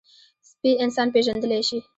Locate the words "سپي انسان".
0.49-1.07